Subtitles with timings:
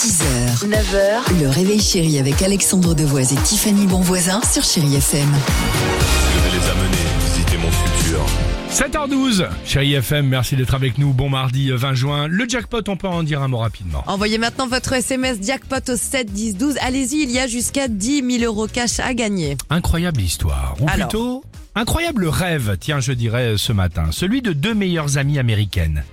[0.00, 5.28] 6h, 9h, le réveil chéri avec Alexandre Devoise et Tiffany Bonvoisin sur Chéri FM.
[5.28, 8.24] Je vais les amener visiter mon futur.
[8.70, 11.12] 7h12, chérie FM, merci d'être avec nous.
[11.12, 12.28] Bon mardi euh, 20 juin.
[12.28, 14.02] Le jackpot, on peut en dire un mot rapidement.
[14.06, 16.76] Envoyez maintenant votre SMS jackpot au 7 10 12.
[16.80, 19.58] Allez-y, il y a jusqu'à 10 000 euros cash à gagner.
[19.68, 21.08] Incroyable histoire, ou Alors.
[21.08, 21.44] plutôt
[21.74, 26.04] incroyable rêve, tiens je dirais euh, ce matin, celui de deux meilleures amies américaines.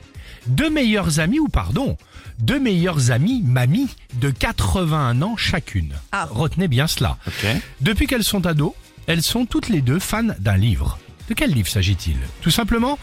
[0.48, 1.98] Deux meilleures amies, ou pardon,
[2.40, 5.94] deux meilleures amies mamies de 81 ans chacune.
[6.12, 6.28] Ah.
[6.30, 7.18] Retenez bien cela.
[7.82, 8.74] Depuis qu'elles sont ados,
[9.08, 11.00] elles sont toutes les deux fans d'un livre.
[11.30, 12.18] De quel livre s'agit-il?
[12.42, 12.98] Tout simplement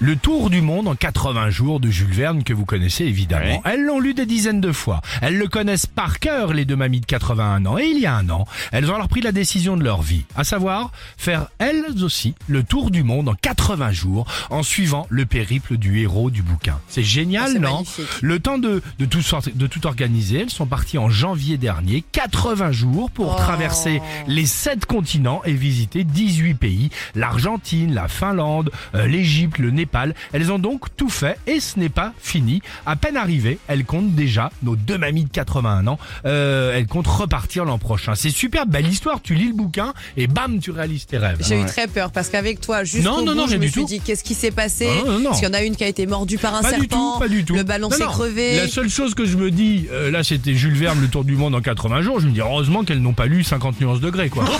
[0.00, 3.60] le Tour du monde en 80 jours de Jules Verne que vous connaissez évidemment.
[3.64, 5.00] Elles l'ont lu des dizaines de fois.
[5.20, 7.78] Elles le connaissent par cœur les deux mamies de 81 ans.
[7.78, 10.24] Et il y a un an, elles ont alors pris la décision de leur vie,
[10.36, 15.26] à savoir faire elles aussi le Tour du monde en 80 jours en suivant le
[15.26, 16.78] périple du héros du bouquin.
[16.88, 18.04] C'est génial, Ah, non magnifique.
[18.22, 19.20] Le temps de, de, tout
[19.54, 23.36] de tout organiser, elles sont parties en janvier dernier, 80 jours pour Oh.
[23.36, 30.14] traverser les 7 continents et visiter 18 pays, l'Argentine, la Finlande, euh, l'Égypte, le Népal.
[30.32, 32.62] Elles ont donc tout fait et ce n'est pas fini.
[32.86, 37.06] À peine arrivées, elles comptent déjà, nos deux mamies de 81 ans, euh, elles comptent
[37.06, 38.14] repartir l'an prochain.
[38.14, 41.38] C'est super belle histoire, tu lis le bouquin et bam, tu réalises tes rêves.
[41.40, 44.00] J'ai eu très peur parce qu'avec toi, jusqu'au Non, non, non, je me suis dit
[44.00, 44.88] qu'est-ce qui s'est passé.
[45.24, 46.82] Parce qu'il y en a une qui a été mordue par un Pas serpent.
[46.82, 47.54] du tout, pas du tout.
[47.54, 48.56] Le ballon s'est crevé.
[48.56, 51.36] La seule chose que je me dis, euh, là c'était Jules Verne, le tour du
[51.36, 54.28] monde en 80 jours, je me dis heureusement qu'elles n'ont pas lu 50 nuances degrés
[54.28, 54.44] quoi.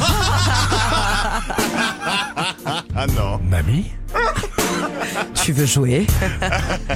[2.97, 3.41] Ah non.
[3.49, 3.91] Mamie?
[5.43, 6.07] Tu veux jouer?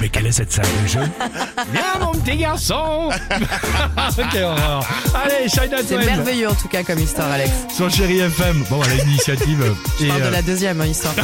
[0.01, 1.01] Mais quelle est cette salle de jeu?
[1.71, 3.09] Viens mon petit garçon
[4.31, 7.51] Quelle horreur Allez, China C'est merveilleux en tout cas comme histoire, Alex.
[7.73, 8.63] Sur Chéri FM.
[8.69, 9.75] Bon, elle a une initiative.
[9.99, 11.13] Je Et, parle de euh, la deuxième hein, histoire.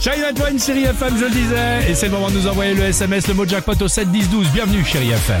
[0.00, 1.90] China Twain, Chéri FM, je le disais.
[1.90, 4.28] Et c'est le moment de nous envoyer le SMS, le mot jackpot au 7 10
[4.30, 4.48] 12.
[4.48, 5.40] Bienvenue, Chéri FM.